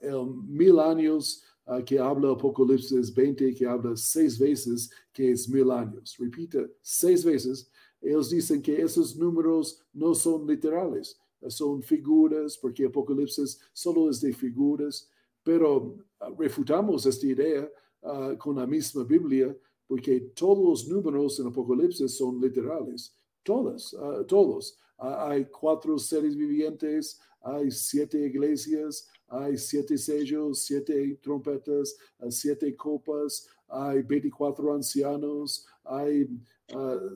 [0.00, 1.42] el mil años
[1.86, 6.16] que habla Apocalipsis 20, que habla seis veces, que es mil años.
[6.18, 7.70] Repite, seis veces.
[8.00, 14.32] Ellos dicen que esos números no son literales son figuras, porque Apocalipsis solo es de
[14.32, 15.10] figuras,
[15.42, 17.68] pero ah, refutamos esta idea
[18.02, 24.24] ah, con la misma Biblia, porque todos los números en Apocalipsis son literales, todas, ah,
[24.26, 24.78] todos.
[24.98, 31.96] hay cuatro seres vivientes, hay siete iglesias, hay siete sellos, siete trompetas,
[32.28, 36.28] siete copas, hay 24 ancianos, hay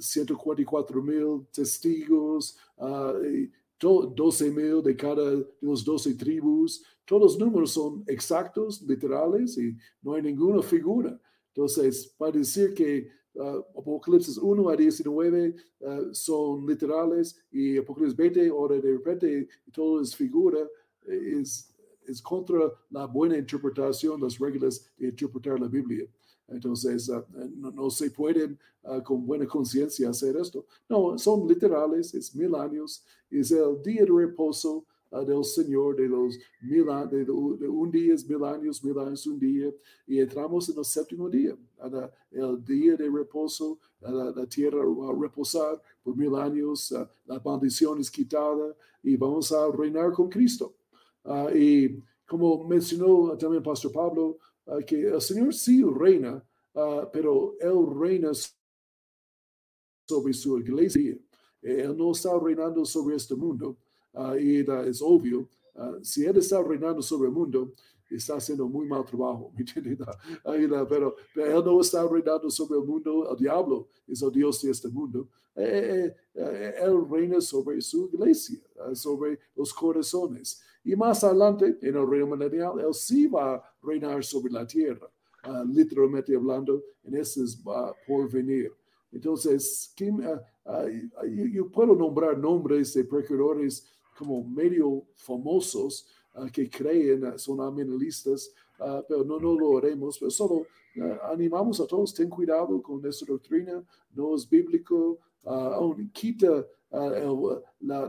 [0.01, 2.59] 144 mil testigos,
[3.79, 6.83] 12 mil de cada de los 12 tribus.
[7.05, 11.19] Todos los números son exactos, literales y no hay ninguna figura.
[11.55, 18.49] Entonces, para decir que uh, Apocalipsis 1 a 19 uh, son literales y Apocalipsis 20,
[18.49, 20.67] ahora de repente todo es figura,
[21.07, 21.75] es,
[22.07, 26.07] es contra la buena interpretación, las reglas de interpretar la Biblia.
[26.49, 27.25] Entonces, ah,
[27.57, 30.65] no, se pueden ah, con buena conciencia hacer esto.
[30.89, 36.09] No, son literales, es mil años, es el día de reposo ah, del Señor de
[36.09, 39.73] los mil años, de, un día es mil años, mil años un día,
[40.07, 41.57] y entramos en el séptimo día,
[42.31, 46.95] el día de reposo, la, tierra va a reposar por mil años,
[47.27, 50.75] la maldición es quitada y vamos a reinar con Cristo.
[51.55, 56.43] y como mencionó también Pastor Pablo, Ah, que el Señor sí reina,
[56.75, 58.33] ah, pero Él reina
[60.09, 61.17] sobre su iglesia.
[61.63, 63.77] Él no está reinando sobre este mundo.
[64.39, 65.49] y es obvio,
[66.03, 67.73] si Él está reinando sobre el mundo,
[68.11, 69.53] está haciendo muy mal trabajo,
[70.89, 74.71] pero, pero, Él no está reinando sobre el mundo, el diablo es el Dios de
[74.71, 75.29] este mundo.
[75.55, 76.15] él
[77.11, 78.61] reina sobre su iglesia,
[78.95, 80.63] sobre los corazones.
[80.87, 85.11] Y más adelante, en el reino milenial, Él sí va a reinar sobre la tierra,
[85.67, 88.73] literalmente hablando, en ese va por venir.
[89.11, 89.93] Entonces,
[91.53, 98.53] yo puedo nombrar nombres de precursores como medio famosos uh, que creen, uh, son amenalistas,
[98.79, 100.67] uh, pero no, no lo haremos, pero solo
[101.25, 108.09] animamos a todos, ten cuidado con esta doctrina, no es bíblico, aún quita el la,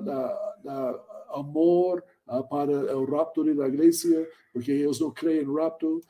[0.64, 2.06] la, amor
[2.50, 4.20] para el rapto de la iglesia,
[4.54, 6.02] porque ellos no creen rapto,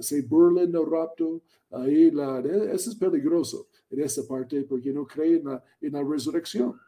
[0.00, 5.38] se burlan del rapto, ahí la, eso es peligroso en esta parte, porque no creen
[5.38, 6.78] en la, en la resurrección,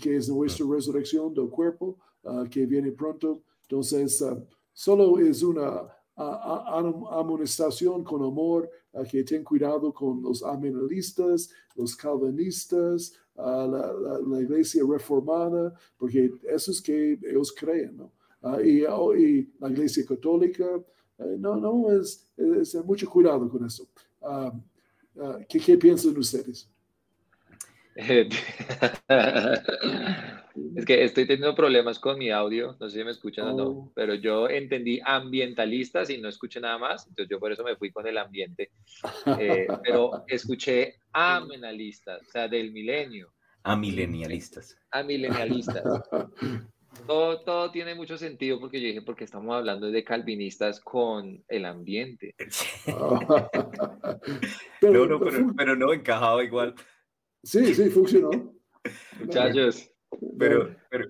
[0.00, 3.42] que es nuestra resurrección del cuerpo, Ah, que viene pronto.
[3.62, 4.22] Entonces,
[4.72, 8.68] solo es una amonestación con amor,
[9.10, 13.92] que ten cuidado con los amenalistas, los calvinistas, la,
[14.26, 18.12] la, iglesia reformada, porque eso es que ellos creen, ¿no?
[18.64, 20.64] Y, oh, y, la iglesia católica,
[21.18, 23.88] eh, no, no, es, es, mucho cuidado con eso.
[25.48, 26.70] ¿qué, ¿Qué piensan ustedes?
[30.76, 33.66] Es que estoy teniendo problemas con mi audio, no sé si me escuchan o no,
[33.66, 33.92] oh.
[33.94, 37.90] pero yo entendí ambientalistas y no escuché nada más, entonces yo por eso me fui
[37.90, 38.70] con el ambiente,
[39.38, 43.32] eh, pero escuché amenalistas, o sea, del milenio.
[43.64, 44.76] Amilenialistas.
[44.90, 45.84] Amilenialistas.
[47.06, 51.64] Todo, todo tiene mucho sentido porque yo dije, porque estamos hablando de calvinistas con el
[51.64, 52.34] ambiente.
[54.80, 56.74] pero, no, pero, pero no encajaba igual.
[57.42, 58.30] Sí, sí, funcionó.
[59.20, 59.90] Muchachos,
[60.38, 61.08] pero, pero,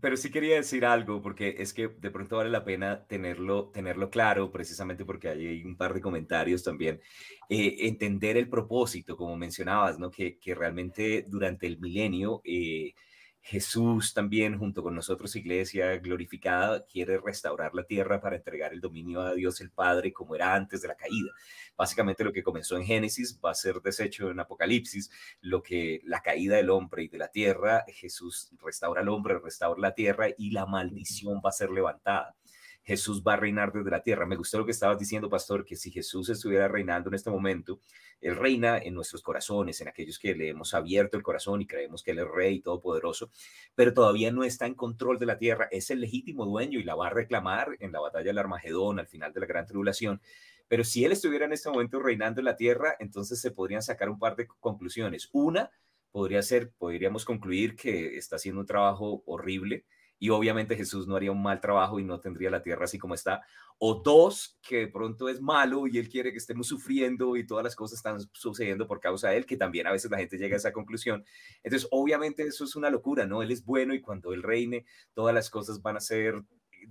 [0.00, 4.10] pero sí quería decir algo, porque es que de pronto vale la pena tenerlo, tenerlo
[4.10, 7.00] claro, precisamente porque hay un par de comentarios también.
[7.48, 10.10] Eh, entender el propósito, como mencionabas, ¿no?
[10.10, 12.94] Que, que realmente durante el milenio eh,
[13.42, 19.22] Jesús también, junto con nosotros, Iglesia glorificada, quiere restaurar la tierra para entregar el dominio
[19.22, 21.30] a Dios el Padre como era antes de la caída.
[21.76, 26.20] Básicamente lo que comenzó en Génesis va a ser deshecho en Apocalipsis, lo que la
[26.20, 30.50] caída del hombre y de la tierra, Jesús restaura al hombre, restaura la tierra y
[30.50, 32.36] la maldición va a ser levantada.
[32.82, 34.26] Jesús va a reinar desde la tierra.
[34.26, 37.80] Me gustó lo que estabas diciendo, pastor, que si Jesús estuviera reinando en este momento,
[38.20, 42.02] Él reina en nuestros corazones, en aquellos que le hemos abierto el corazón y creemos
[42.02, 43.30] que Él es rey todopoderoso,
[43.74, 45.68] pero todavía no está en control de la tierra.
[45.70, 49.06] Es el legítimo dueño y la va a reclamar en la batalla del Armagedón, al
[49.06, 50.20] final de la gran tribulación.
[50.68, 54.08] Pero si Él estuviera en este momento reinando en la tierra, entonces se podrían sacar
[54.08, 55.28] un par de conclusiones.
[55.32, 55.70] Una
[56.12, 59.84] podría ser, podríamos concluir que está haciendo un trabajo horrible
[60.20, 63.14] y obviamente Jesús no haría un mal trabajo y no tendría la tierra así como
[63.14, 63.40] está.
[63.78, 67.64] O dos, que de pronto es malo y él quiere que estemos sufriendo y todas
[67.64, 70.54] las cosas están sucediendo por causa de él, que también a veces la gente llega
[70.54, 71.24] a esa conclusión.
[71.62, 73.42] Entonces, obviamente eso es una locura, ¿no?
[73.42, 76.44] Él es bueno y cuando él reine, todas las cosas van a ser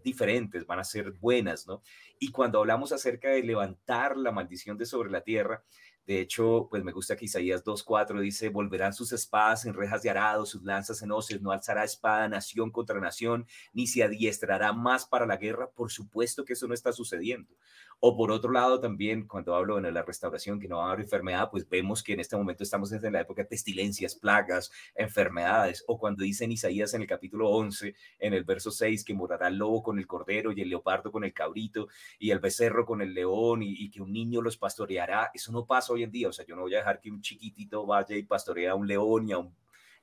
[0.03, 1.83] diferentes, van a ser buenas, ¿no?
[2.17, 5.63] Y cuando hablamos acerca de levantar la maldición de sobre la tierra,
[6.09, 10.09] de hecho, pues me gusta que Isaías 2.4 dice, volverán sus espadas en rejas de
[10.09, 15.05] arado, sus lanzas en hoces, no alzará espada nación contra nación, ni se adiestrará más
[15.05, 15.69] para la guerra.
[15.69, 17.53] Por supuesto que eso no está sucediendo.
[18.01, 21.01] O por otro lado, también cuando hablo de la restauración, que no va a haber
[21.01, 25.83] enfermedad, pues vemos que en este momento estamos desde la época de pestilencias, plagas, enfermedades.
[25.85, 29.49] O cuando dice en Isaías en el capítulo 11, en el verso 6, que morará
[29.49, 33.01] el lobo con el cordero y el leopardo con el cabrito y el becerro con
[33.01, 35.31] el león y, que un niño los pastoreará.
[35.33, 36.29] Eso no pasa hoy en día.
[36.29, 38.87] O sea, yo no voy a dejar que un chiquitito vaya y pastorea a un
[38.87, 39.53] león y a un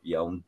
[0.03, 0.45] y a un,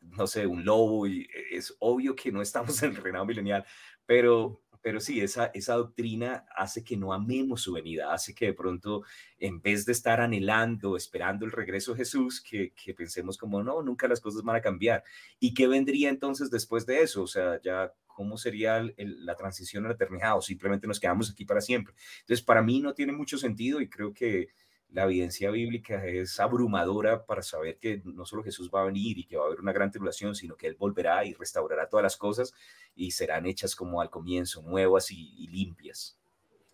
[0.00, 3.64] no sé, un lobo, y es obvio que no estamos en el reinado milenial,
[4.06, 8.52] pero pero sí, esa, esa doctrina hace que no amemos su venida, hace que de
[8.54, 9.02] pronto,
[9.38, 14.08] en vez de estar anhelando, esperando el regreso de Jesús, que, pensemos como, no, nunca
[14.08, 15.04] las cosas van a cambiar.
[15.38, 17.22] ¿Y qué vendría entonces después de eso?
[17.22, 21.94] O sea, ya cómo sería la transición a la simplemente nos quedamos aquí para siempre.
[22.20, 24.48] Entonces, para mí no tiene mucho sentido y creo que
[24.92, 29.24] la evidencia bíblica es abrumadora para saber que no solo Jesús va a venir y
[29.24, 32.16] que va a haber una gran tribulación, sino que Él volverá y restaurará todas las
[32.16, 32.52] cosas
[32.96, 36.18] y serán hechas como al comienzo, nuevas y, limpias,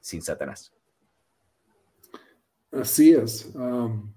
[0.01, 0.73] sin Satanás.
[2.71, 4.12] Así es, um,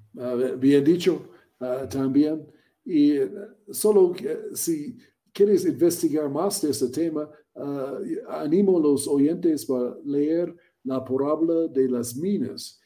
[0.58, 1.30] bien dicho
[1.60, 2.48] uh, también.
[2.86, 4.16] Y uh, solo uh,
[4.56, 4.98] si
[5.34, 7.30] quieres investigar más de este tema,
[8.30, 12.79] animo a los oyentes a leer la parábola de las minas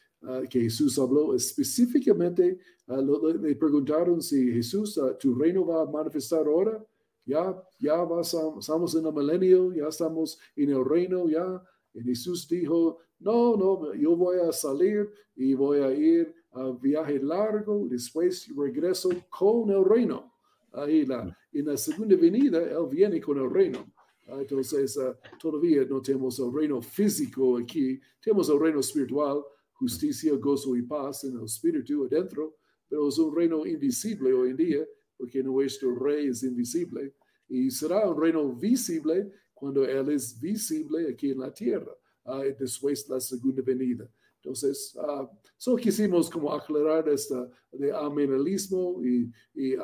[0.50, 2.58] que Jesús habló específicamente,
[2.88, 6.84] le preguntaron si Jesús, tu reino va a manifestar ahora,
[7.26, 11.64] ya, ya vas estamos en el milenio, ya estamos en el reino, ya.
[11.94, 17.20] Y Jesús dijo, no, no, yo voy a salir y voy a ir a viaje
[17.20, 20.32] largo, después regreso con el reino.
[20.74, 23.86] Ahí la, en la segunda venida, Él viene con el reino.
[24.28, 29.44] Ah, entonces, uh, todavía no tenemos el reino físico aquí, tenemos el reino espiritual,
[29.84, 32.56] justicia, gozo y paz en el espíritu adentro,
[32.88, 34.86] pero es un reino invisible hoy en día,
[35.18, 37.14] porque nuestro rey es invisible,
[37.50, 41.94] y será un reino visible cuando Él es visible aquí en la tierra,
[42.26, 44.10] uh, después de la segunda venida.
[44.38, 45.28] Entonces, uh,
[45.58, 49.76] solo quisimos como aclarar esta de amenalismo y, y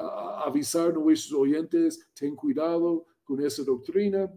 [0.45, 4.31] avisar a nuestros oyentes, ten cuidado, con esa doctrina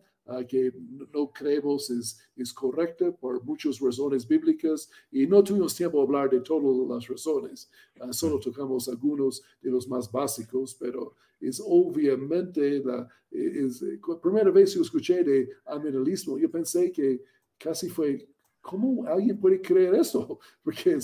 [0.49, 0.73] que
[1.13, 6.31] no creemos es, es correcta por muchas razones bíblicas y no tuvimos tiempo de hablar
[6.31, 7.71] de todas las razones,
[8.01, 13.85] ah, solo tocamos algunos de los más básicos, pero es obviamente la es,
[14.23, 17.23] primera vez que escuché de amenalismo, yo pensé que
[17.59, 18.29] casi fue
[18.63, 20.39] ¿Cómo alguien puede creer eso?
[20.63, 20.97] Porque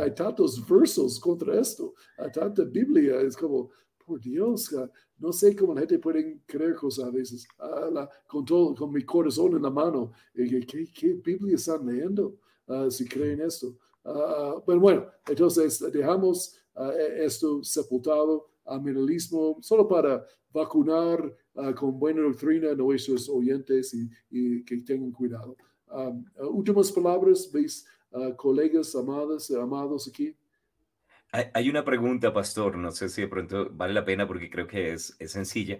[0.00, 3.70] hay tantos versos contra esto, hay tanta Biblia, es como,
[4.06, 4.74] por Dios,
[5.18, 9.02] no sé cómo la gente puede creer cosas a veces, ah, con todo, con mi
[9.02, 10.12] corazón en la mano.
[10.34, 12.38] ¿Qué, qué Biblia están leyendo
[12.68, 13.76] ah, si creen esto?
[14.04, 21.36] Uh, pero bueno, entonces dejamos e, esto sepultado, aminalismo, solo para vacunar
[21.74, 23.94] con buena doctrina a nuestros oyentes
[24.30, 25.56] y, que tengan cuidado.
[26.50, 27.84] últimas palabras, ¿veis,
[28.36, 30.36] colegas amadas, amados aquí?
[31.54, 34.92] Hay una pregunta, pastor, no sé si de pronto vale la pena porque creo que
[34.92, 35.78] es, es sencilla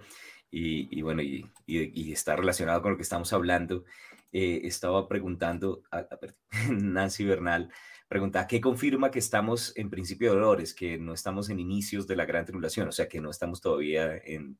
[0.50, 3.84] y, bueno, y, y, está relacionado con lo que estamos hablando.
[4.32, 6.06] Eh, estaba preguntando, a,
[6.70, 7.70] Nancy Bernal,
[8.08, 12.16] preguntaba, ¿qué confirma que estamos en principio de dolores, que no estamos en inicios de
[12.16, 14.58] la gran tribulación, o sea, que no estamos todavía en,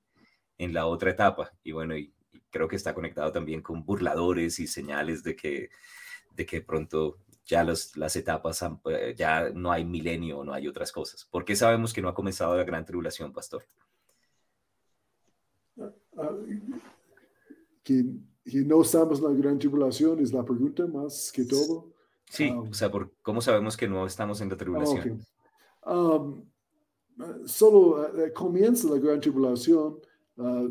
[0.58, 1.52] en la otra etapa?
[1.62, 2.12] Y bueno, y,
[2.50, 5.70] creo que está conectado también con burladores y señales de que,
[6.32, 11.24] de que pronto ya las etapas, eh, ya no hay milenio, no hay otras cosas.
[11.24, 13.62] ¿Por qué sabemos que no ha comenzado la gran tribulación, pastor?
[15.80, 16.30] Ah, ah,
[17.84, 18.04] que,
[18.64, 21.92] no estamos en la gran tribulación es la pregunta más que todo.
[22.28, 25.24] Sí, ah, o sea, ¿por, ¿cómo sabemos que no estamos en la tribulación?
[27.46, 30.00] solo eh, comienza la gran tribulación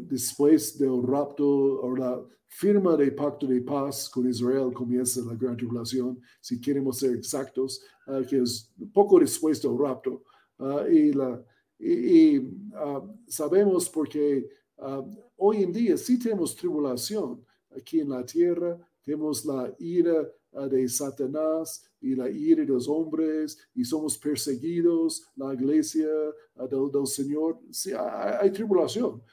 [0.08, 1.48] después del rapto
[1.82, 2.24] o la
[2.56, 7.82] firma de pacto de paz con Israel comienza la gran tribulación, si queremos ser exactos,
[8.08, 10.24] uh, que es poco después del rapto.
[10.58, 11.44] Uh, y, la,
[11.78, 14.50] y, uh, sabemos porque
[15.38, 17.46] hoy en día sí tenemos tribulación
[17.76, 20.30] aquí en la tierra, tenemos la ira
[20.70, 26.08] de Satanás y la ira de los hombres y somos perseguidos, la iglesia
[26.70, 27.58] del, Señor.
[27.72, 29.24] Sí, hay, hay tribulación,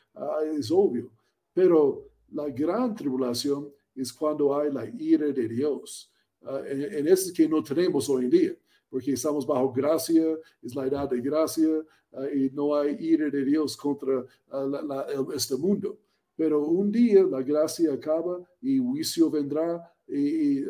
[0.57, 1.11] es obvio,
[1.53, 6.11] pero la gran tribulación es cuando hay la ira de Dios.
[6.41, 8.57] Uh, en, eso que no tenemos hoy en día,
[8.89, 10.25] porque estamos bajo gracia,
[10.63, 15.57] es la edad de gracia uh, y no hay ira de Dios contra uh, este
[15.57, 15.99] mundo.
[16.35, 20.65] Pero un día la gracia acaba y juicio vendrá y,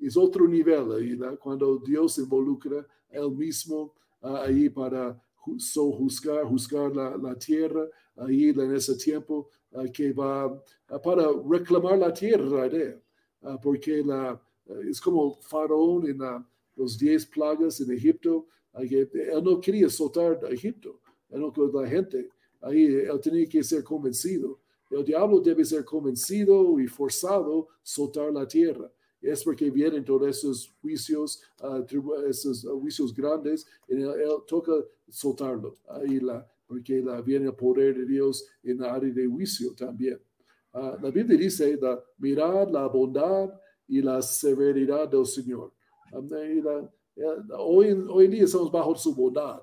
[0.00, 5.20] es otro nivel, cuando Dios involucra él mismo ahí para
[5.58, 9.48] so juzgar, la, la tierra ahí en ese tiempo
[9.92, 10.62] que va
[11.02, 13.00] para reclamar la tierra de
[13.42, 14.40] ah, porque la,
[14.88, 16.18] es como Faraón en
[16.76, 18.46] los diez plagas en Egipto,
[18.88, 21.00] que él no quería soltar a Egipto,
[21.30, 22.28] él no la gente,
[22.60, 24.58] ahí él tenía que ser convencido.
[24.90, 28.90] El diablo debe ser convencido y forzado a soltar la tierra.
[29.20, 31.82] Es porque vienen todos esos juicios, uh,
[32.28, 34.08] esos juicios grandes, y él,
[34.46, 34.72] toca
[35.08, 35.74] soltarlo.
[35.88, 40.20] Ahí la, porque la, viene el poder de Dios en la área de juicio también.
[40.72, 43.50] Uh, la Biblia dice, la, mirad la bondad
[43.88, 45.72] y la severidad del Señor.
[47.58, 49.62] hoy, hoy en día estamos bajo su bondad,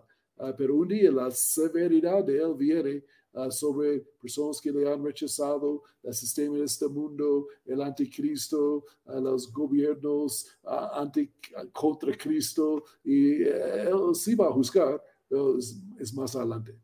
[0.57, 3.03] pero un día la severidad de Él viene
[3.33, 9.51] uh, sobre personas que le han rechazado, el sistema de este mundo, el anticristo, los
[9.51, 11.31] gobiernos anti,
[11.71, 16.75] contra Cristo, y eh, Él sí va a juzgar, pero es más adelante.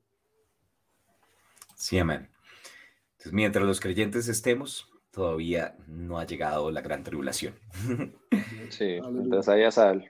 [1.76, 2.30] Sí, amén.
[3.12, 7.56] Entonces, mientras los creyentes estemos, todavía no ha llegado la gran tribulación.
[8.70, 10.08] Sí, mientras haya sal.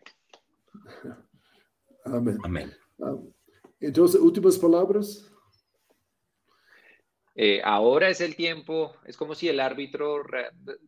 [2.03, 2.37] Amén.
[2.43, 2.73] Amén.
[3.01, 3.15] Ah,
[3.79, 5.31] entonces, últimas palabras.
[7.41, 10.25] Eh, ahora es el tiempo, es como si el árbitro,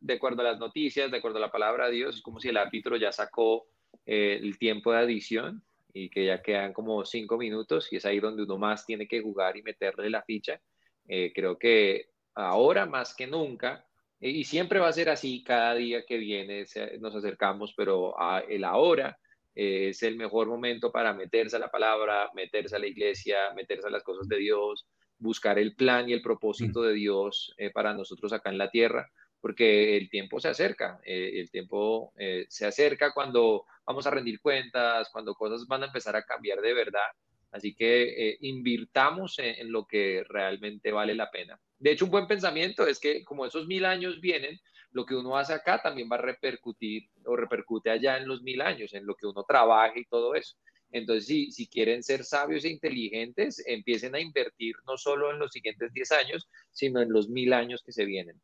[0.01, 2.49] de acuerdo a las noticias, de acuerdo a la palabra de Dios, es como si
[2.49, 3.67] el árbitro ya sacó
[4.05, 8.19] eh, el tiempo de adición y que ya quedan como cinco minutos y es ahí
[8.19, 10.59] donde uno más tiene que jugar y meterle la ficha.
[11.07, 13.87] Eh, creo que ahora más que nunca,
[14.19, 16.65] y siempre va a ser así cada día que viene,
[16.99, 18.13] nos acercamos, pero
[18.49, 19.17] el ahora
[19.55, 23.91] es el mejor momento para meterse a la palabra, meterse a la iglesia, meterse a
[23.91, 24.85] las cosas de Dios,
[25.21, 26.83] buscar el plan y el propósito mm.
[26.83, 29.09] de Dios para nosotros acá en la tierra
[29.41, 34.39] porque el tiempo se acerca, eh, el tiempo eh, se acerca cuando vamos a rendir
[34.39, 37.09] cuentas, cuando cosas van a empezar a cambiar de verdad.
[37.51, 41.59] Así que eh, invirtamos en, lo que realmente vale la pena.
[41.79, 44.57] De hecho, un buen pensamiento es que como esos mil años vienen,
[44.91, 48.61] lo que uno hace acá también va a repercutir o repercute allá en los mil
[48.61, 50.55] años, en lo que uno trabaja y todo eso.
[50.91, 55.51] Entonces, si, si quieren ser sabios e inteligentes, empiecen a invertir no solo en los
[55.51, 58.39] siguientes diez años, sino en los mil años que se vienen.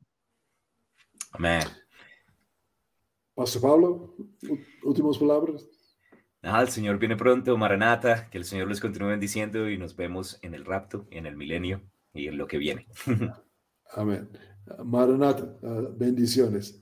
[1.32, 1.64] Amén.
[3.36, 4.16] Pastor Pablo,
[4.84, 5.68] últimas palabras.
[6.42, 10.40] Nada, el Señor viene pronto, Maranata, que el Señor les continúe bendiciendo y nos vemos
[10.42, 11.82] en el rapto, en el milenio
[12.14, 12.88] y en lo que viene.
[13.92, 14.30] Amén.
[14.84, 16.82] Maranata, ah, bendiciones.